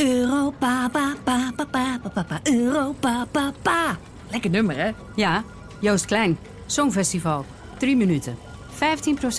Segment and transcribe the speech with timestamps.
[0.00, 3.96] Europa, pa, pa, pa, pa, pa, pa, Europa, pa, pa.
[4.30, 4.90] Lekker nummer, hè?
[5.16, 5.42] Ja,
[5.80, 6.38] Joost Klein.
[6.66, 7.44] Songfestival.
[7.78, 8.36] 3 minuten.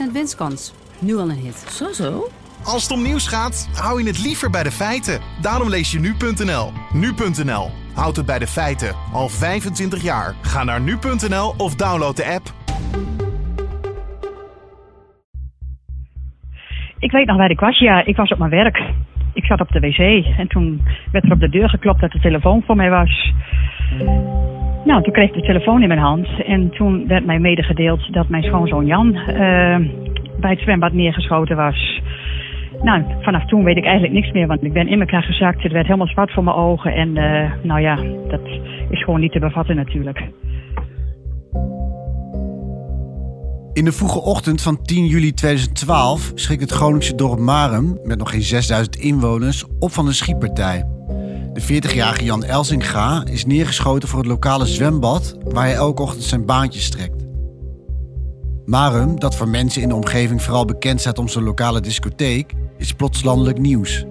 [0.09, 0.73] 15% winstkans.
[0.99, 1.65] Nu al een hit.
[1.69, 2.27] Zo, zo.
[2.63, 5.19] Als het om nieuws gaat, hou je het liever bij de feiten.
[5.41, 6.71] Daarom lees je nu.nl.
[6.93, 7.69] Nu.nl.
[7.93, 8.95] Houd het bij de feiten.
[9.13, 10.35] Al 25 jaar.
[10.41, 12.53] Ga naar nu.nl of download de app.
[16.99, 18.93] Ik weet nog bij de Ja, ik was op mijn werk.
[19.33, 22.19] Ik zat op de wc en toen werd er op de deur geklopt dat de
[22.19, 23.33] telefoon voor mij was.
[24.85, 28.29] Nou, toen kreeg ik de telefoon in mijn hand en toen werd mij medegedeeld dat
[28.29, 29.77] mijn schoonzoon Jan eh,
[30.39, 32.01] bij het zwembad neergeschoten was.
[32.81, 35.63] Nou, vanaf toen weet ik eigenlijk niks meer, want ik ben in elkaar gezakt.
[35.63, 37.95] Het werd helemaal zwart voor mijn ogen en eh, nou ja,
[38.27, 38.41] dat
[38.89, 40.23] is gewoon niet te bevatten natuurlijk.
[43.73, 48.29] In de vroege ochtend van 10 juli 2012 schrikt het Groningse dorp Marum, met nog
[48.29, 50.87] geen 6000 inwoners, op van een schietpartij.
[51.53, 56.45] De 40-jarige Jan Elsinga is neergeschoten voor het lokale zwembad waar hij elke ochtend zijn
[56.45, 57.23] baantjes trekt.
[58.65, 62.93] Marum, dat voor mensen in de omgeving vooral bekend staat om zijn lokale discotheek, is
[62.93, 64.05] plots landelijk nieuws.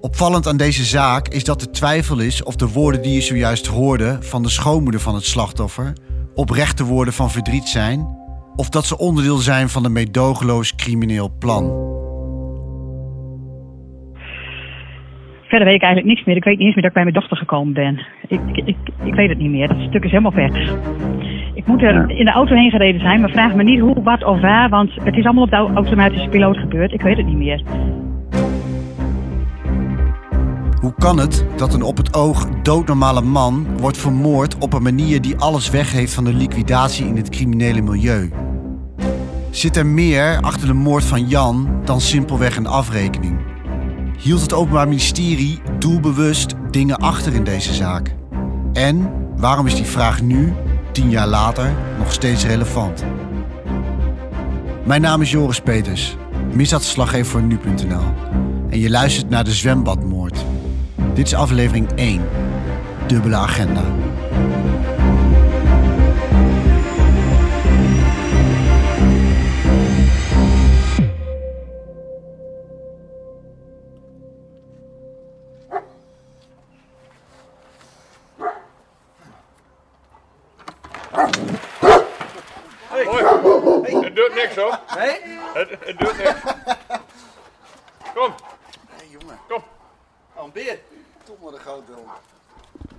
[0.00, 3.66] Opvallend aan deze zaak is dat er twijfel is of de woorden die je zojuist
[3.66, 5.92] hoorde van de schoonmoeder van het slachtoffer
[6.38, 8.06] oprechte woorden van verdriet zijn,
[8.56, 11.64] of dat ze onderdeel zijn van een meedogenloos crimineel plan.
[15.48, 16.36] Verder weet ik eigenlijk niks meer.
[16.36, 18.06] Ik weet niet eens meer dat ik bij mijn dochter gekomen ben.
[18.28, 19.68] Ik, ik, ik, weet het niet meer.
[19.68, 20.72] Dat stuk is helemaal weg.
[21.54, 24.24] Ik moet er in de auto heen gereden zijn, maar vraag me niet hoe, wat
[24.24, 26.92] of waar, want het is allemaal op de automatische piloot gebeurd.
[26.92, 27.62] Ik weet het niet meer.
[30.88, 35.20] Hoe kan het dat een op het oog doodnormale man wordt vermoord op een manier
[35.20, 38.30] die alles weggeeft van de liquidatie in het criminele milieu?
[39.50, 43.38] Zit er meer achter de moord van Jan dan simpelweg een afrekening?
[44.18, 48.14] Hield het Openbaar Ministerie doelbewust dingen achter in deze zaak?
[48.72, 50.52] En waarom is die vraag nu,
[50.92, 53.04] tien jaar later, nog steeds relevant?
[54.84, 56.16] Mijn naam is Joris Peters,
[56.52, 58.04] misdaadverslaggever voor nu.nl.
[58.70, 60.44] En je luistert naar de zwembadmoord.
[61.18, 62.22] Dit is aflevering 1.
[63.06, 63.82] Dubbele agenda.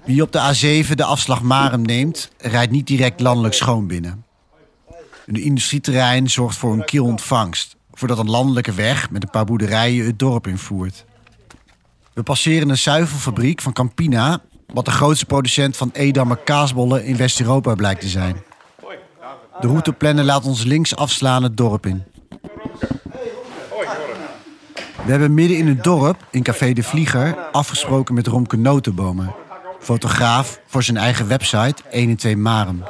[0.03, 4.25] Wie op de A7 de afslag Marum neemt, rijdt niet direct landelijk schoon binnen.
[5.25, 10.05] Een industrieterrein zorgt voor een kiel ontvangst, voordat een landelijke weg met een paar boerderijen
[10.05, 11.05] het dorp invoert.
[12.13, 14.41] We passeren een zuivelfabriek van Campina,
[14.73, 18.43] wat de grootste producent van Edammer kaasbollen in West-Europa blijkt te zijn.
[19.59, 22.03] De routeplanner laat ons links afslaan het dorp in.
[25.09, 29.33] We hebben midden in het dorp, in Café de Vlieger, afgesproken met Romke Notenbomer.
[29.79, 32.83] Fotograaf voor zijn eigen website 112 Marum.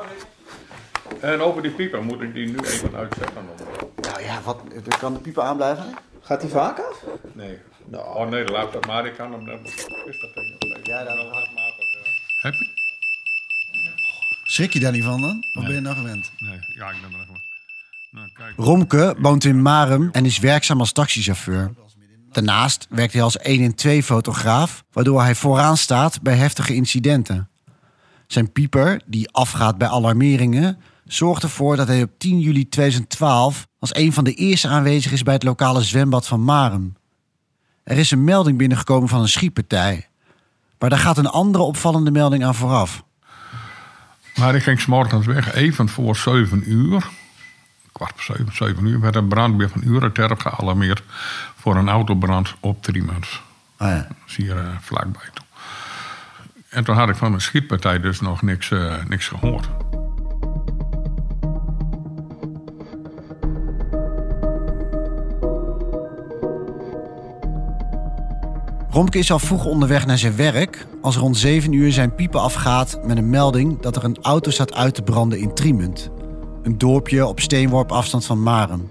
[1.22, 3.35] En over die pieper moet ik die nu even uitzetten.
[3.35, 3.78] dan?
[4.12, 4.62] Nou ja, wat,
[5.00, 5.85] kan de pieper aanblijven?
[6.22, 7.03] Gaat hij vaak af?
[7.34, 7.58] Nee.
[7.91, 9.06] Oh nee, laat dat maar.
[9.06, 9.59] Ik kan hem net.
[10.06, 10.78] Is dat ding?
[10.84, 11.16] Ja, dan-
[12.40, 12.68] Heb je?
[14.44, 15.46] Schrik je daar niet van dan?
[15.53, 16.31] Of ben je nou gewend?
[16.40, 17.41] Nee, ja, ik ben er even.
[18.12, 18.53] Nou, kijk.
[18.58, 21.72] Romke woont in Marum en is werkzaam als taxichauffeur.
[22.31, 27.50] Daarnaast werkt hij als 1-in-2-fotograaf, waardoor hij vooraan staat bij heftige incidenten.
[28.28, 33.95] Zijn pieper, die afgaat bij alarmeringen, zorgt ervoor dat hij op 10 juli 2012 als
[33.95, 36.97] een van de eerste aanwezig is bij het lokale zwembad van Marum.
[37.84, 40.07] Er is een melding binnengekomen van een schietpartij.
[40.79, 43.03] Maar daar gaat een andere opvallende melding aan vooraf.
[44.35, 47.09] Maar ik ging 's morgens weg, even voor 7 uur.
[47.91, 49.00] Kwart voor 7, 7 uur.
[49.00, 51.03] werd een brandweer van Ureterp gealarmeerd
[51.55, 53.41] voor een autobrand op Triemens.
[53.77, 53.96] Ah ja.
[53.96, 55.46] Dat is hier eh, vlakbij toe.
[56.69, 59.69] En toen had ik van een schietpartij dus nog niks, eh, niks gehoord.
[68.90, 72.99] Romke is al vroeg onderweg naar zijn werk als rond 7 uur zijn piepen afgaat
[73.03, 76.09] met een melding dat er een auto staat uit te branden in Trimunt.
[76.69, 78.89] Een dorpje op steenworp afstand van Marum.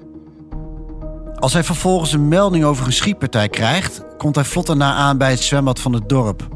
[1.34, 5.30] Als hij vervolgens een melding over een schietpartij krijgt, komt hij vlot daarna aan bij
[5.30, 6.48] het zwembad van het dorp.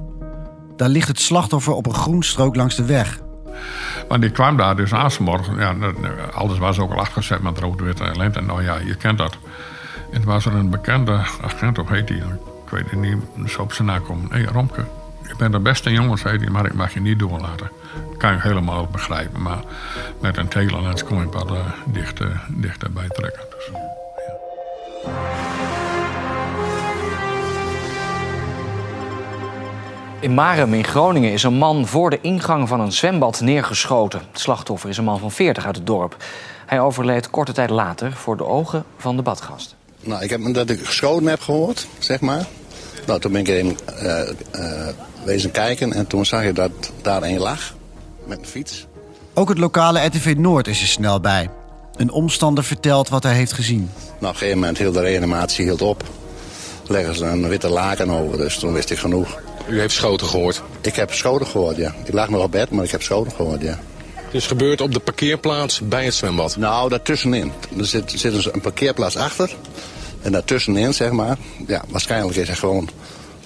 [0.77, 3.21] Daar ligt het slachtoffer op een groenstrook langs de weg.
[4.09, 5.59] Maar die kwam daar dus aansmorgen.
[5.59, 5.95] Ja, dat-
[6.35, 9.37] alles was ook al afgezet met rood, wit en nou ja, je kent dat.
[10.13, 13.17] En toen was er een bekende agent, of heet die, ik weet het niet,
[13.51, 14.27] zo op zijn nakomen.
[14.31, 14.85] Hé, hey, Romke,
[15.29, 17.71] je bent de beste jongen, zei hij, maar ik mag je niet doorlaten.
[18.09, 19.63] Dat kan je helemaal begrijpen, maar
[20.21, 23.43] met een telelens kon ik wat uh, dichter, dichterbij trekken.
[23.51, 23.93] Dus, ja.
[30.23, 34.21] In Marem in Groningen is een man voor de ingang van een zwembad neergeschoten.
[34.31, 36.17] Het slachtoffer is een man van 40 uit het dorp.
[36.67, 39.75] Hij overleed korte tijd later voor de ogen van de badgast.
[40.01, 42.47] Nou, ik heb dat ik geschoten heb gehoord, zeg maar.
[43.07, 43.65] Nou, toen ben ik uh,
[44.55, 44.89] uh,
[45.25, 46.71] wezen kijken en toen zag je dat
[47.03, 47.75] daar een lag
[48.27, 48.87] met een fiets.
[49.35, 51.51] Ook het lokale RTV Noord is er snel bij.
[51.97, 53.91] Een omstander vertelt wat hij heeft gezien.
[53.95, 56.05] Nou, op een gegeven moment hield de reanimatie hield op.
[56.87, 59.41] Leggen ze een witte laken over, dus toen wist ik genoeg.
[59.69, 60.63] U heeft schoten gehoord?
[60.81, 61.95] Ik heb schoten gehoord, ja.
[62.05, 63.79] Ik lag nog op bed, maar ik heb schoten gehoord, ja.
[64.31, 66.57] Dus gebeurt op de parkeerplaats bij het zwembad?
[66.57, 67.53] Nou, daartussenin.
[67.79, 69.57] Er zit, zit dus een parkeerplaats achter.
[70.23, 71.37] En daartussenin, zeg maar,
[71.67, 72.89] ja, waarschijnlijk is hij gewoon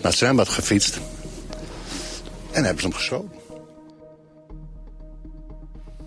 [0.00, 0.99] naar het zwembad gefietst.
[2.56, 3.31] En hebben ze hem geschoten.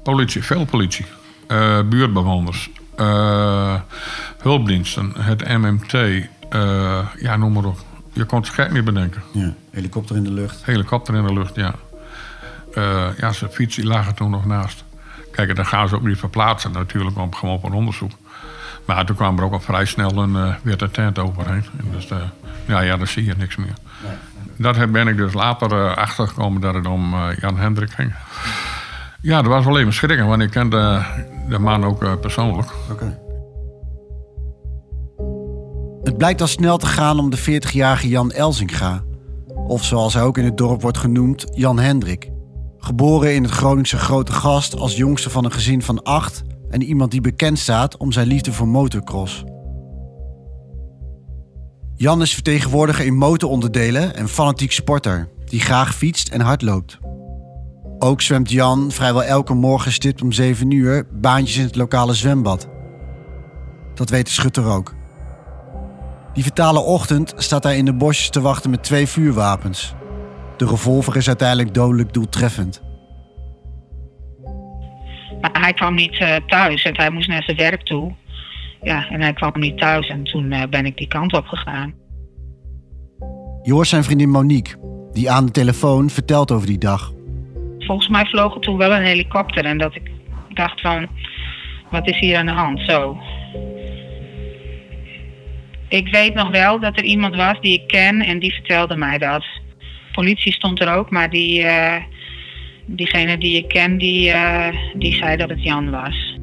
[0.04, 1.06] Politie, veel politie.
[1.48, 2.70] Uh, buurtbewoners.
[2.98, 3.80] Uh,
[4.42, 5.14] hulpdiensten.
[5.16, 5.94] Het MMT.
[5.94, 6.28] Uh,
[7.20, 7.80] ja, noem maar op.
[8.14, 9.24] Je kon het gek niet bedenken.
[9.32, 10.66] Ja, helikopter in de lucht.
[10.66, 11.76] Helikopter in de lucht, ja.
[13.18, 14.84] ja, zijn fiets die lagen toen nog naast.
[15.32, 18.12] Kijk, daar gaan ze ook niet verplaatsen natuurlijk, om, gewoon op een onderzoek.
[18.86, 21.66] Maar toen kwam er ook al vrij snel een uh, witte tent overheen.
[21.78, 22.18] En dus, uh,
[22.66, 23.74] ja, ja, dan zie je niks meer.
[24.04, 24.14] Nee.
[24.62, 28.14] Dat ben ik dus later uh, achtergekomen dat het om Jan Hendrik ging.
[29.22, 31.06] Ja, dat was wel even schrikken, want ik kende
[31.50, 32.70] de man ook persoonlijk.
[32.92, 33.18] Okay.
[36.04, 39.04] Het blijkt al snel te gaan om de 40-jarige Jan Elzinga.
[39.68, 42.30] Of zoals hij ook in het dorp wordt genoemd, Jan Hendrik.
[42.78, 47.12] Geboren in het Groningse Grote Gast als jongste van een gezin van acht en iemand
[47.12, 49.44] die bekend staat om zijn liefde voor motocross.
[52.02, 56.98] Jan is vertegenwoordiger in motoronderdelen en fanatiek sporter die graag fietst en hardloopt.
[57.98, 62.70] Ook zwemt Jan vrijwel elke morgen stipt om 7 uur baantjes in het lokale zwembad.
[63.96, 64.96] Dat weet de schutter ook.
[66.34, 69.94] Die vitale ochtend staat hij in de bosjes te wachten met twee vuurwapens.
[70.58, 72.82] De revolver is uiteindelijk dodelijk doeltreffend.
[75.42, 78.16] Maar hij kwam niet uh, thuis en hij moest naar zijn werk toe.
[78.82, 81.94] Ja, en hij kwam niet thuis en toen uh, ben ik die kant op gegaan.
[83.64, 84.76] Je hoort zijn vriendin Monique,
[85.12, 87.12] die aan de telefoon vertelt over die dag.
[87.80, 90.12] Volgens mij vloog er toen wel een helikopter en dat ik
[90.54, 91.08] dacht van,
[91.92, 92.80] wat is hier aan de hand?
[92.80, 93.18] Zo.
[95.88, 99.18] Ik weet nog wel dat er iemand was die ik ken en die vertelde mij
[99.18, 99.46] dat.
[100.12, 101.96] Politie stond er ook, maar die, uh,
[102.86, 106.39] diegene die ik ken, die, uh, die zei dat het Jan was.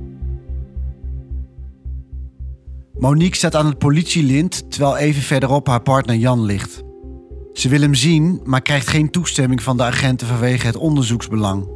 [2.99, 6.83] Monique staat aan het politielint terwijl even verderop haar partner Jan ligt.
[7.53, 11.69] Ze wil hem zien, maar krijgt geen toestemming van de agenten vanwege het onderzoeksbelang.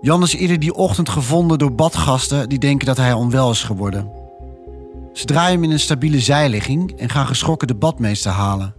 [0.00, 4.10] Jan is eerder die ochtend gevonden door badgasten die denken dat hij onwel is geworden.
[5.12, 8.74] Ze draaien hem in een stabiele zijligging en gaan geschrokken de badmeester halen.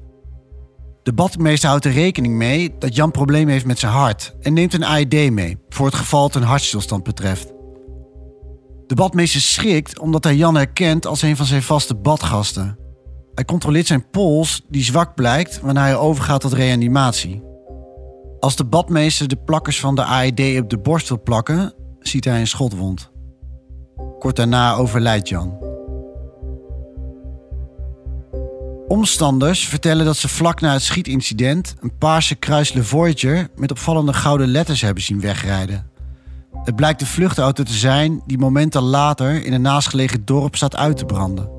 [1.03, 4.73] De badmeester houdt er rekening mee dat Jan problemen heeft met zijn hart en neemt
[4.73, 7.54] een AED mee voor het geval het een hartstilstand betreft.
[8.87, 12.77] De badmeester schrikt omdat hij Jan herkent als een van zijn vaste badgasten.
[13.33, 17.43] Hij controleert zijn pols, die zwak blijkt wanneer hij overgaat tot reanimatie.
[18.39, 22.39] Als de badmeester de plakkers van de AED op de borst wil plakken, ziet hij
[22.39, 23.11] een schotwond.
[24.19, 25.57] Kort daarna overlijdt Jan.
[28.87, 34.47] Omstanders vertellen dat ze vlak na het schietincident een paarse Chrysler Voyager met opvallende gouden
[34.47, 35.93] letters hebben zien wegrijden.
[36.65, 40.97] Het blijkt de vluchtauto te zijn die momenten later in een naastgelegen dorp staat uit
[40.97, 41.49] te branden.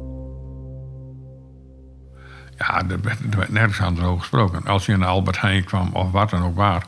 [2.58, 4.64] Ja, er werd, er werd nergens aan over gesproken.
[4.66, 6.86] Als je in Albert Heijn kwam of wat dan ook waar,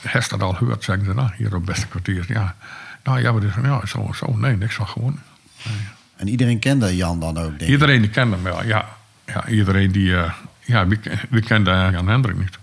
[0.00, 2.24] Hest dat al gehoord, zeggen ze, nou, hier op beste kwartier.
[2.28, 2.54] Ja,
[3.02, 5.18] nou ja, we dus, ja, zo, zo, nee, niks van gewoon.
[5.64, 5.76] Nee.
[6.16, 8.84] En iedereen kende Jan dan ook, denk Iedereen die kende hem wel, ja
[9.26, 10.08] ja, iedereen die.
[10.08, 10.98] Uh, ja, wie,
[11.30, 12.58] wie kende Jan Hendrik niet?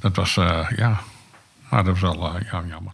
[0.00, 1.00] Dat was, uh, ja.
[1.68, 2.92] Maar dat was wel uh, ja, jammer.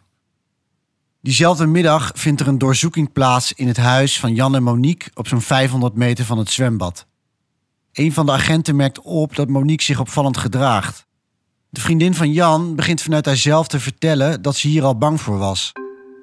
[1.20, 5.28] Diezelfde middag vindt er een doorzoeking plaats in het huis van Jan en Monique op
[5.28, 7.06] zo'n 500 meter van het zwembad.
[7.92, 11.06] Een van de agenten merkt op dat Monique zich opvallend gedraagt.
[11.70, 15.38] De vriendin van Jan begint vanuit haarzelf te vertellen dat ze hier al bang voor
[15.38, 15.72] was.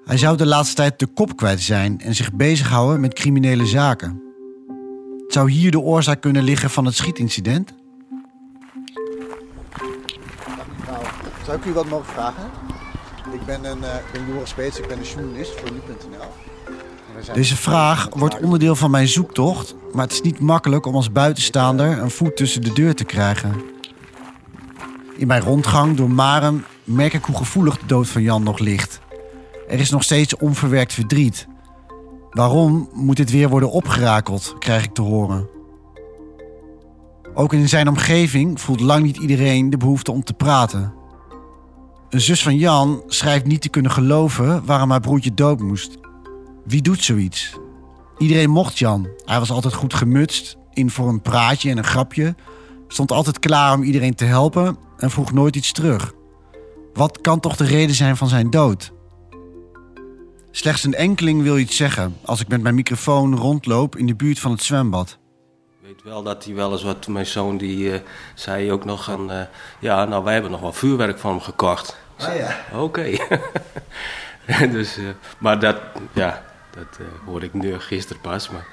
[0.05, 4.21] Hij zou de laatste tijd de kop kwijt zijn en zich bezighouden met criminele zaken.
[5.27, 7.73] Zou hier de oorzaak kunnen liggen van het schietincident?
[10.85, 11.05] Nou,
[11.45, 12.64] zou ik u wat mogen vragen?
[13.35, 17.33] Ik ben, een, uh, ben Joris Speets, ik ben een journalist voor nu.nl.
[17.33, 21.99] Deze vraag wordt onderdeel van mijn zoektocht, maar het is niet makkelijk om als buitenstaander
[21.99, 23.53] een voet tussen de deur te krijgen.
[25.17, 28.99] In mijn rondgang door Maren merk ik hoe gevoelig de dood van Jan nog ligt.
[29.67, 31.47] Er is nog steeds onverwerkt verdriet.
[32.29, 35.47] Waarom moet dit weer worden opgerakeld, krijg ik te horen.
[37.33, 40.93] Ook in zijn omgeving voelt lang niet iedereen de behoefte om te praten.
[42.15, 45.97] Een zus van Jan schrijft niet te kunnen geloven waarom haar broertje dood moest.
[46.65, 47.57] Wie doet zoiets?
[48.17, 49.07] Iedereen mocht Jan.
[49.25, 52.35] Hij was altijd goed gemutst, in voor een praatje en een grapje.
[52.87, 56.13] Stond altijd klaar om iedereen te helpen en vroeg nooit iets terug.
[56.93, 58.91] Wat kan toch de reden zijn van zijn dood?
[60.51, 64.39] Slechts een enkeling wil iets zeggen als ik met mijn microfoon rondloop in de buurt
[64.39, 65.17] van het zwembad.
[65.81, 67.07] Ik weet wel dat hij wel eens wat.
[67.07, 67.99] Mijn zoon die eh,
[68.35, 69.31] zei ook nog aan.
[69.31, 69.45] eh,
[69.79, 72.03] ja, nou wij hebben nog wel vuurwerk van hem gekocht.
[72.17, 72.79] Ah ja.
[72.79, 73.03] Oké.
[74.75, 75.03] dus, eh,
[75.37, 75.77] maar dat,
[76.13, 78.49] ja, dat eh, hoorde ik nu gisteren pas.
[78.49, 78.67] Maar,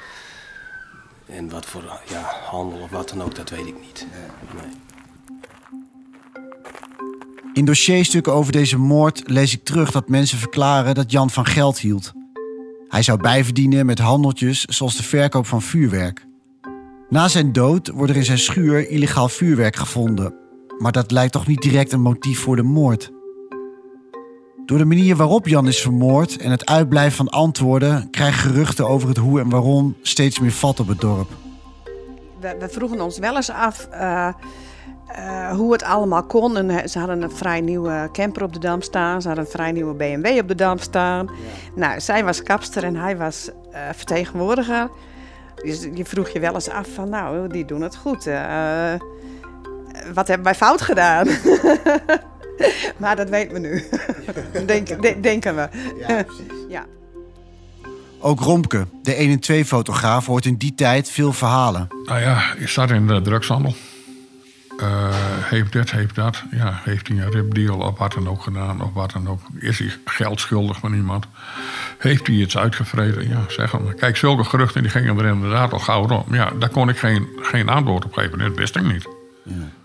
[1.27, 4.07] en wat voor ja, handel of wat dan ook, dat weet ik niet.
[4.55, 4.73] Nee.
[7.53, 11.79] In dossierstukken over deze moord lees ik terug dat mensen verklaren dat Jan van geld
[11.79, 12.13] hield.
[12.89, 16.27] Hij zou bijverdienen met handeltjes zoals de verkoop van vuurwerk.
[17.09, 20.35] Na zijn dood wordt er in zijn schuur illegaal vuurwerk gevonden.
[20.79, 23.11] Maar dat lijkt toch niet direct een motief voor de moord.
[24.67, 29.09] Door de manier waarop Jan is vermoord en het uitblijven van antwoorden krijgen geruchten over
[29.09, 31.29] het hoe en waarom steeds meer vat op het dorp.
[32.41, 34.29] we, we vroegen ons wel eens af eh,
[35.15, 36.57] eh, hoe het allemaal kon.
[36.57, 39.21] En eh, ze hadden een vrij nieuwe camper op de dam staan.
[39.23, 41.31] Ze hadden een vrij nieuwe BMW op de dam staan.
[41.75, 44.91] Nou, zij was kapster en hij was eh, vertegenwoordiger.
[45.63, 48.27] Dus je vroeg je wel eens af van, nou, die doen het goed.
[48.27, 48.93] Eh,
[50.15, 51.27] wat hebben wij fout gedaan?
[53.01, 53.85] maar dat weten we nu.
[54.67, 55.69] Denk, de- denken we.
[56.69, 56.85] ja.
[58.25, 61.89] Ook Romke, de 1 en 2 fotograaf, hoort in die tijd veel verhalen.
[62.05, 63.75] Nou ja, ik zat in de drugshandel.
[64.79, 65.09] Eh,
[65.41, 66.43] heeft dit, heeft dat.
[66.51, 69.41] Ja, heeft hij een ripdeal of wat dan ook gedaan of wat dan ook.
[69.59, 71.27] Is hij geld schuldig van iemand?
[71.99, 73.29] Heeft hij iets uitgevreden?
[73.29, 73.95] Ja, zeg maar.
[73.95, 76.35] Kijk, zulke geruchten die gingen er inderdaad al gauw om.
[76.35, 78.39] Ja, daar kon ik geen, geen antwoord op geven.
[78.39, 79.09] Dat wist ik niet.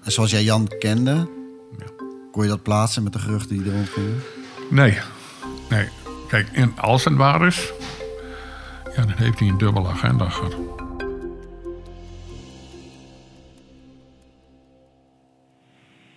[0.03, 1.29] En zoals jij Jan kende,
[2.37, 4.21] kon je dat plaatsen met de geruchten die er rondgingen?
[4.69, 4.97] Nee,
[5.69, 5.87] nee.
[6.27, 7.71] Kijk, en als het waar is,
[8.95, 10.55] ja, dan heeft hij een dubbele agenda gehad.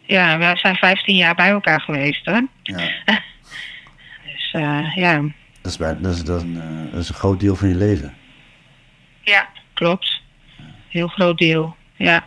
[0.03, 2.47] Ja, we zijn 15 jaar bij elkaar geweest hoor.
[2.63, 2.79] Ja.
[4.25, 5.21] Dus eh, ja.
[5.63, 7.69] Dat is, bij- dat, is, dat, is een, eh, dat is een groot deel van
[7.69, 8.15] je leven.
[9.23, 10.21] ja, klopt.
[10.89, 11.77] Heel groot deel.
[11.97, 12.25] Ja.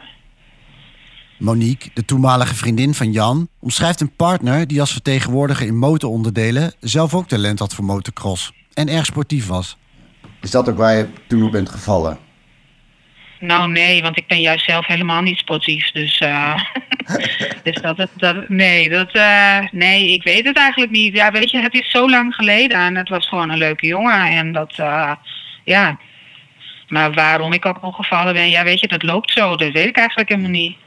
[1.43, 7.13] Monique, de toenmalige vriendin van Jan, omschrijft een partner die als vertegenwoordiger in motoronderdelen zelf
[7.13, 9.77] ook talent had voor motocross en erg sportief was.
[10.41, 12.17] Is dat ook waar je toen op bent gevallen?
[13.39, 15.91] Nou nee, want ik ben juist zelf helemaal niet sportief.
[15.91, 16.55] Dus, eh,
[17.63, 21.13] dus dat, dat, dat nee, dat, eh, nee, ik weet het eigenlijk niet.
[21.13, 24.25] Ja, weet je, het is zo lang geleden en het was gewoon een leuke jongen.
[24.25, 25.11] En dat, eh,
[25.63, 25.99] ja.
[26.87, 29.55] Maar waarom ik ook ongevallen ben, ja, weet je, dat loopt zo.
[29.55, 30.81] Dat weet ik eigenlijk helemaal niet.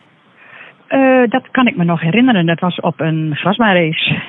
[0.86, 2.46] Eh, dat kan ik me nog herinneren.
[2.46, 4.22] Dat was op een grasbaanrace.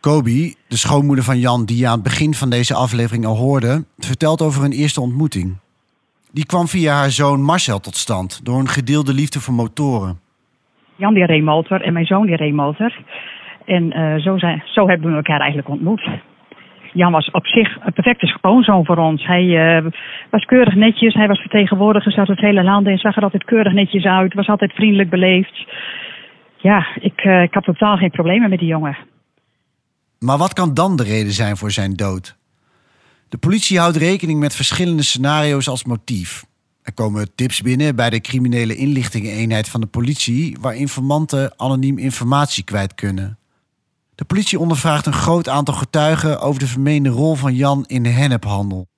[0.00, 3.84] Kobi, de schoonmoeder van Jan die je aan het begin van deze aflevering al hoorde,
[3.98, 5.58] vertelt over hun eerste ontmoeting.
[6.32, 10.20] Die kwam via haar zoon Marcel tot stand door een gedeelde liefde voor motoren.
[10.96, 12.98] Jan die reed motor en mijn zoon die reed motor.
[13.64, 16.08] En eh, zo, zijn, zo hebben we elkaar eigenlijk ontmoet.
[16.92, 19.26] Jan was op zich een perfecte schoonzoon voor ons.
[19.26, 19.86] Hij eh,
[20.30, 23.72] was keurig netjes, hij was vertegenwoordiger, zat het hele land en zag er altijd keurig
[23.72, 24.34] netjes uit.
[24.34, 25.66] Was altijd vriendelijk beleefd.
[26.56, 28.96] Ja, ik, eh, ik had totaal geen problemen met die jongen.
[30.18, 32.38] Maar wat kan dan de reden zijn voor zijn dood?
[33.28, 36.44] De politie houdt rekening met verschillende scenario's als motief.
[36.82, 42.64] Er komen tips binnen bij de criminele inlichtingeneenheid van de politie, waar informanten anoniem informatie
[42.64, 43.39] kwijt kunnen.
[44.20, 48.08] De politie ondervraagt een groot aantal getuigen over de vermeende rol van Jan in de
[48.08, 48.88] hennephandel.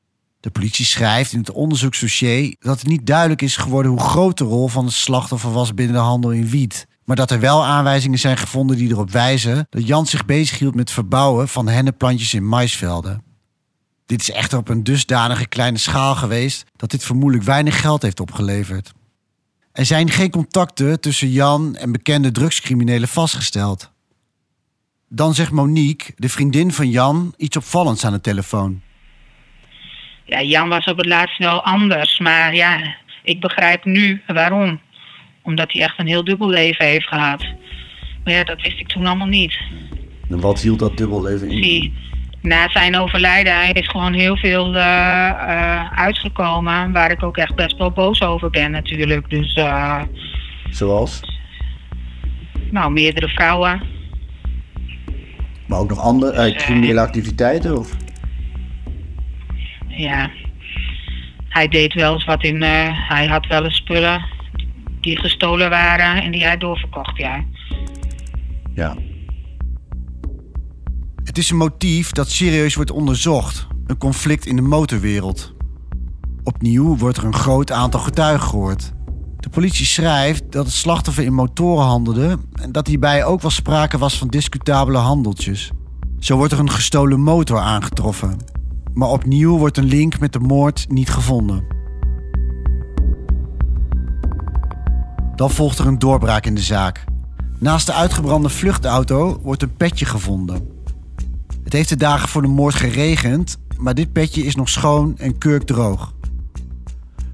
[0.40, 4.44] De politie schrijft in het onderzoeksdossier dat het niet duidelijk is geworden hoe groot de
[4.44, 6.86] rol van het slachtoffer was binnen de handel in wiet.
[7.04, 10.90] Maar dat er wel aanwijzingen zijn gevonden die erop wijzen dat Jan zich bezighield met
[10.90, 13.22] verbouwen van hennepplantjes in maisvelden.
[14.06, 18.20] Dit is echter op een dusdanige kleine schaal geweest dat dit vermoedelijk weinig geld heeft
[18.20, 18.92] opgeleverd.
[19.72, 23.91] Er zijn geen contacten tussen Jan en bekende drugscriminelen vastgesteld.
[25.14, 28.80] Dan zegt Monique, de vriendin van Jan, iets opvallends aan de telefoon.
[30.24, 32.18] Ja, Jan was op het laatst wel anders.
[32.18, 34.80] Maar ja, ik begrijp nu waarom.
[35.42, 37.44] Omdat hij echt een heel dubbel leven heeft gehad.
[38.24, 39.58] Maar ja, dat wist ik toen allemaal niet.
[40.30, 41.62] En wat hield dat dubbelleven in?
[41.62, 41.94] Zie.
[42.42, 46.92] na zijn overlijden hij is gewoon heel veel eh, eh, uitgekomen.
[46.92, 49.30] Waar ik ook echt best wel boos over ben natuurlijk.
[49.30, 50.02] Dus eh,
[50.70, 51.20] Zoals?
[52.70, 54.00] nou, meerdere vrouwen.
[55.72, 57.78] Maar ook nog andere eh, criminele activiteiten?
[57.78, 57.96] Of?
[59.88, 60.30] Ja.
[61.48, 62.62] Hij deed wel eens wat in.
[62.62, 64.24] eh, hij had wel eens spullen
[65.00, 67.44] die gestolen waren en die hij doorverkocht, ja.
[68.74, 68.96] Ja.
[71.24, 73.66] Het is een motief dat serieus wordt onderzocht.
[73.86, 75.54] Een conflict in de motorwereld.
[76.44, 78.92] Opnieuw wordt er een groot aantal getuigen gehoord.
[79.42, 83.98] De politie schrijft dat het slachtoffer in motoren handelde en dat hierbij ook wel sprake
[83.98, 85.70] was van discutabele handeltjes.
[86.18, 88.36] Zo wordt er een gestolen motor aangetroffen.
[88.94, 91.64] Maar opnieuw wordt een link met de moord niet gevonden.
[95.36, 97.04] Dan volgt er een doorbraak in de zaak.
[97.58, 100.68] Naast de uitgebrande vluchtauto wordt een petje gevonden.
[101.64, 105.38] Het heeft de dagen voor de moord geregend, maar dit petje is nog schoon en
[105.38, 106.12] kurkdroog.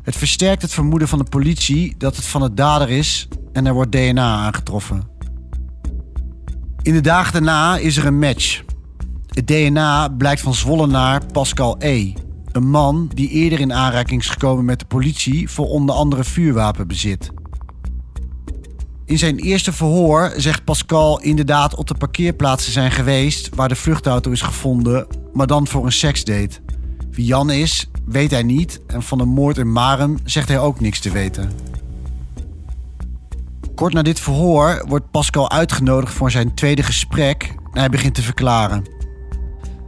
[0.09, 3.73] Het versterkt het vermoeden van de politie dat het van de dader is en er
[3.73, 5.03] wordt DNA aangetroffen.
[6.83, 8.63] In de dagen daarna is er een match.
[9.27, 12.13] Het DNA blijkt van Zwollenaar Pascal E.
[12.53, 17.31] Een man die eerder in aanraking is gekomen met de politie voor onder andere vuurwapenbezit.
[19.05, 23.77] In zijn eerste verhoor zegt Pascal inderdaad op de parkeerplaats te zijn geweest waar de
[23.77, 26.61] vluchtauto is gevonden, maar dan voor een seksdate.
[27.11, 30.81] Wie Jan is, weet hij niet en van de moord in Marem zegt hij ook
[30.81, 31.53] niks te weten.
[33.75, 38.23] Kort na dit verhoor wordt Pascal uitgenodigd voor zijn tweede gesprek en hij begint te
[38.23, 38.85] verklaren.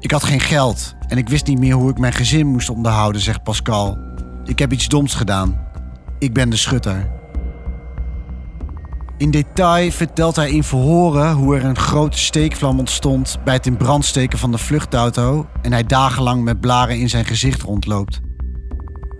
[0.00, 3.20] Ik had geen geld en ik wist niet meer hoe ik mijn gezin moest onderhouden,
[3.20, 3.98] zegt Pascal.
[4.44, 5.68] Ik heb iets doms gedaan.
[6.18, 7.19] Ik ben de schutter.
[9.20, 13.76] In detail vertelt hij in verhoren hoe er een grote steekvlam ontstond bij het in
[13.76, 18.20] brand steken van de vluchtauto en hij dagenlang met blaren in zijn gezicht rondloopt.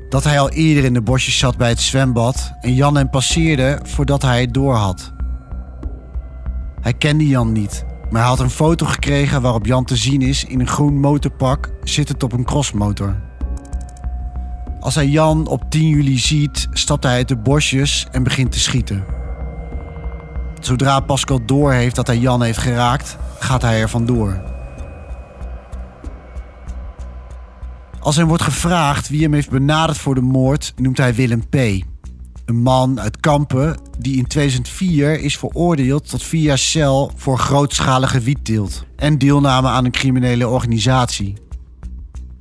[0.08, 3.80] Dat hij al eerder in de bosjes zat bij het zwembad en Jan hem passeerde
[3.82, 5.12] voordat hij het doorhad.
[6.80, 10.44] Hij kende Jan niet, maar hij had een foto gekregen waarop Jan te zien is
[10.44, 13.20] in een groen motorpak zittend op een crossmotor.
[14.80, 18.60] Als hij Jan op 10 juli ziet, stapt hij uit de bosjes en begint te
[18.60, 19.19] schieten.
[20.60, 24.40] Zodra Pascal doorheeft dat hij Jan heeft geraakt, gaat hij er vandoor.
[28.00, 31.54] Als hem wordt gevraagd wie hem heeft benaderd voor de moord, noemt hij Willem P.
[32.44, 38.20] Een man uit Kampen die in 2004 is veroordeeld tot vier jaar cel voor grootschalige
[38.20, 41.34] wietteelt en deelname aan een criminele organisatie.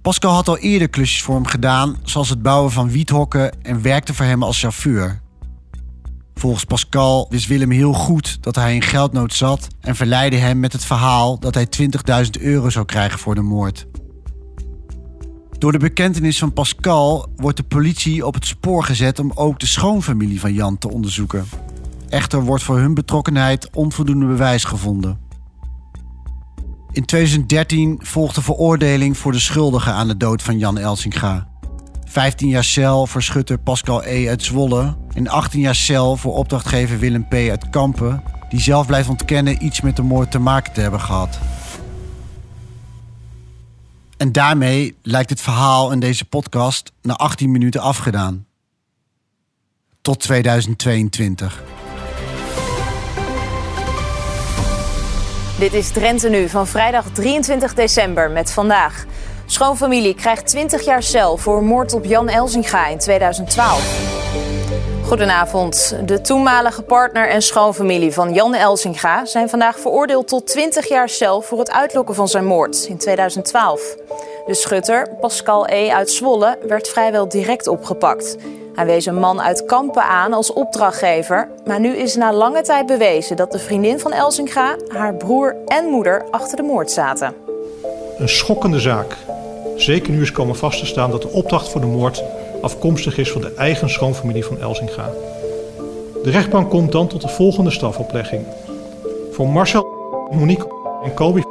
[0.02, 4.14] Pascal had al eerder klusjes voor hem gedaan, zoals het bouwen van wiethokken en werkte
[4.14, 5.22] voor hem als chauffeur.
[6.40, 10.74] Volgens Pascal wist Willem heel goed dat hij in geldnood zat en verleidde hem met
[10.74, 11.68] het verhaal dat hij
[12.26, 13.88] 20.000 euro zou krijgen voor de moord.
[15.58, 19.66] Door de bekentenis van Pascal wordt de politie op het spoor gezet om ook de
[19.66, 21.46] schoonfamilie van Jan te onderzoeken.
[22.10, 25.20] Echter wordt voor hun betrokkenheid onvoldoende bewijs gevonden.
[26.92, 31.49] In 2013 volgt de veroordeling voor de schuldigen aan de dood van Jan Elsinga.
[32.10, 34.30] 15 jaar cel voor schutter Pascal E.
[34.30, 37.34] uit Zwolle en 18 jaar cel voor opdrachtgever Willem P.
[37.34, 41.40] uit Kampen, die zelf blijft ontkennen iets met de moord te maken te hebben gehad.
[44.18, 48.46] En daarmee lijkt het verhaal in deze podcast na 18 minuten afgedaan.
[50.02, 51.64] Tot 2022.
[55.60, 59.06] Dit is Drenthe Nu van vrijdag 23 december met vandaag.
[59.52, 64.18] Schoonfamilie krijgt 20 jaar cel voor moord op Jan Elzinga in 2012.
[65.04, 65.96] Goedenavond.
[66.06, 71.42] De toenmalige partner en schoonfamilie van Jan Elzinga zijn vandaag veroordeeld tot 20 jaar cel
[71.42, 73.96] voor het uitlokken van zijn moord in 2012.
[74.46, 75.92] De schutter, Pascal E.
[75.92, 78.36] uit Zwolle, werd vrijwel direct opgepakt.
[78.76, 82.86] Hij wees een man uit Kampen aan als opdrachtgever, maar nu is na lange tijd
[82.86, 87.36] bewezen dat de vriendin van Elzinga, haar broer en moeder achter de moord zaten.
[88.18, 89.18] Een schokkende zaak.
[89.80, 92.24] Zeker nu is komen vast te staan dat de opdracht voor de moord
[92.62, 95.10] afkomstig is van de eigen schoonfamilie van Elzinga.
[96.24, 98.46] De rechtbank komt dan tot de volgende strafoplegging.
[99.32, 99.88] Voor Marcel,
[100.32, 100.68] Monique
[101.04, 101.44] en Kobi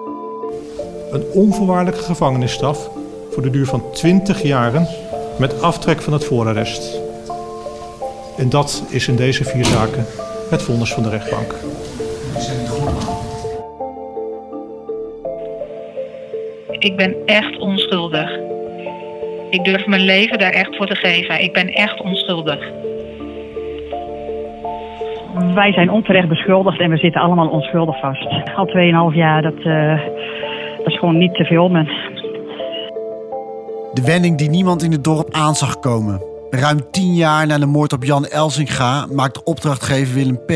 [1.11, 2.91] een onvoorwaardelijke gevangenisstraf
[3.31, 4.88] voor de duur van 20 jaren
[5.38, 7.01] met aftrek van het voorarrest.
[8.37, 10.07] En dat is in deze vier zaken
[10.51, 11.55] het vonnis van de rechtbank.
[16.79, 18.31] Ik ben echt onschuldig.
[19.51, 21.43] Ik durf mijn leven daar echt voor te geven.
[21.43, 22.71] Ik ben echt onschuldig.
[25.55, 28.27] Wij zijn onterecht beschuldigd en we zitten allemaal onschuldig vast.
[28.57, 30.01] Al 2,5 jaar, dat, eh,
[30.77, 31.85] dat is gewoon niet te filmen.
[33.93, 36.23] De wending die niemand in het dorp aan zag komen.
[36.51, 40.53] Ruim tien jaar na de moord op Jan Elsinga maakt opdrachtgever Willem P.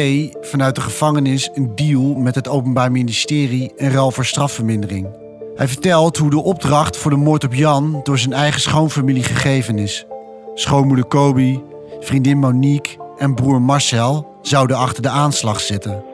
[0.46, 5.21] vanuit de gevangenis een deal met het Openbaar Ministerie in ruil voor strafvermindering.
[5.62, 9.78] Hij vertelt hoe de opdracht voor de moord op Jan door zijn eigen schoonfamilie gegeven
[9.78, 10.06] is.
[10.54, 11.60] Schoonmoeder Kobi,
[12.00, 16.04] vriendin Monique en broer Marcel zouden achter de aanslag zitten.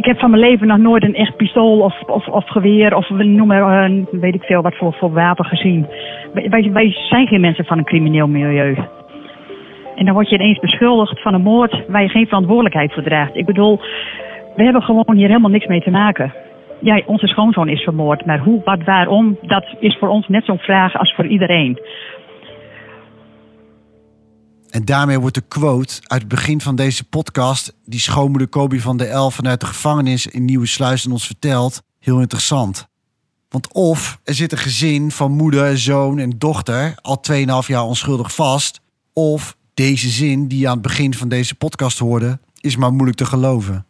[0.00, 3.08] Ik heb van mijn leven nog nooit een echt pistool of, of, of geweer of
[3.08, 5.86] noem maar, eh, weet ik veel wat voor, voor wapen gezien.
[6.32, 8.76] Wij, wij zijn geen mensen van een crimineel milieu.
[9.96, 13.36] En dan word je ineens beschuldigd van een moord waar je geen verantwoordelijkheid voor draagt.
[13.36, 13.80] Ik bedoel,
[14.56, 16.43] we hebben gewoon hier helemaal niks mee te maken.
[16.80, 20.58] Ja, onze schoonzoon is vermoord, maar hoe, wat, waarom, dat is voor ons net zo'n
[20.58, 21.78] vraag als voor iedereen.
[24.70, 28.96] En daarmee wordt de quote uit het begin van deze podcast, die schoonmoeder Kobi van
[28.96, 32.88] de El vanuit de gevangenis in Nieuwe Sluis ons vertelt, heel interessant.
[33.48, 38.34] Want of er zit een gezin van moeder, zoon en dochter al 2,5 jaar onschuldig
[38.34, 38.80] vast,
[39.12, 43.16] of deze zin die je aan het begin van deze podcast hoorde, is maar moeilijk
[43.16, 43.86] te geloven.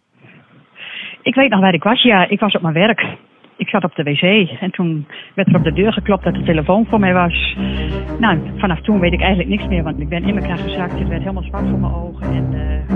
[1.25, 2.03] Ik weet nog waar ik was.
[2.03, 3.17] Ja, ik was op mijn werk.
[3.57, 6.43] Ik zat op de wc en toen werd er op de deur geklopt dat de
[6.43, 7.57] telefoon voor mij was.
[8.19, 10.99] Nou, vanaf toen weet ik eigenlijk niks meer, want ik ben in elkaar gezakt.
[10.99, 12.27] Het werd helemaal zwart voor mijn ogen.
[12.33, 12.93] En, uh,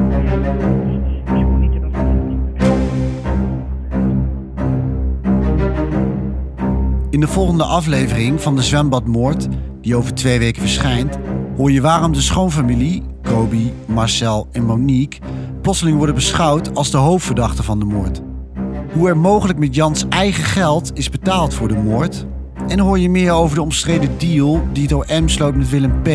[7.11, 9.49] In de volgende aflevering van de Zwembadmoord,
[9.81, 11.19] die over twee weken verschijnt,
[11.57, 15.21] hoor je waarom de schoonfamilie, Kobi, Marcel en Monique,
[15.68, 18.22] plotseling worden beschouwd als de hoofdverdachten van de moord.
[18.92, 22.26] Hoe er mogelijk met Jans eigen geld is betaald voor de moord.
[22.68, 26.09] En hoor je meer over de omstreden deal die het OM sloot met Willem P.,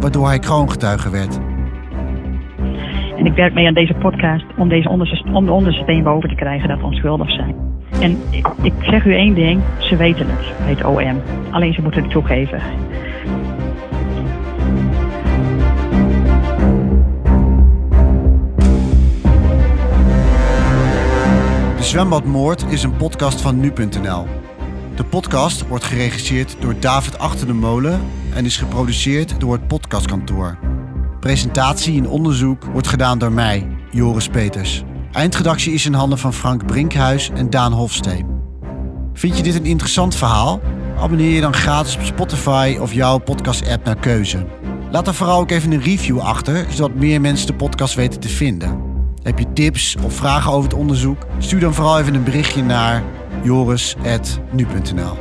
[0.00, 1.38] waardoor hij kroongetuige werd.
[3.16, 4.88] En ik werk mee aan deze podcast om, deze
[5.32, 7.54] om de onderste steen boven te krijgen dat we onschuldig zijn.
[8.00, 8.18] En
[8.62, 11.22] ik, zeg u één ding, ze weten het, het OM.
[11.50, 12.60] Alleen ze moeten het toegeven.
[21.96, 24.26] Zwembadmoord is een podcast van nu.nl.
[24.96, 28.00] De podcast wordt geregisseerd door David Achter de Molen
[28.34, 30.58] en is geproduceerd door het Podcastkantoor.
[31.20, 34.84] Presentatie en onderzoek wordt gedaan door mij, Joris Peters.
[35.12, 38.26] Eindredactie is in handen van Frank Brinkhuis en Daan Hofsteen.
[39.12, 40.60] Vind je dit een interessant verhaal?
[40.98, 44.46] Abonneer je dan gratis op Spotify of jouw podcast-app naar keuze.
[44.90, 48.28] Laat dan vooral ook even een review achter, zodat meer mensen de podcast weten te
[48.28, 48.85] vinden.
[49.26, 51.26] Heb je tips of vragen over het onderzoek?
[51.38, 53.02] Stuur dan vooral even een berichtje naar
[53.42, 55.16] joris.nu.nl.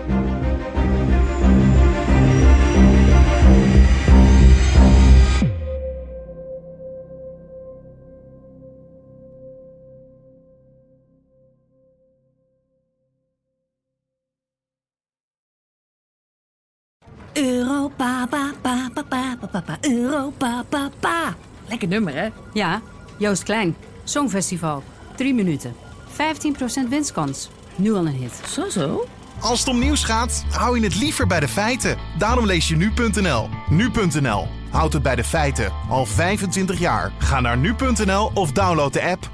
[17.33, 21.35] Europa, pa, pa, pa, pa, pa, pa, Europa, pa, pa.
[21.67, 22.29] Lekker nummer, hè?
[22.53, 22.81] Ja,
[23.17, 23.75] Joost Klein.
[24.05, 24.83] Songfestival.
[25.15, 25.75] Drie minuten.
[26.11, 27.49] 15% winstkans.
[27.75, 28.41] Nu al een hit.
[28.47, 29.05] Zo, zo.
[29.39, 31.97] Als het om nieuws gaat, hou je het liever bij de feiten.
[32.17, 33.49] Daarom lees je nu.nl.
[33.69, 34.47] Nu.nl.
[34.69, 35.71] Houd het bij de feiten.
[35.89, 37.11] Al 25 jaar.
[37.17, 39.29] Ga naar nu.nl of download de app.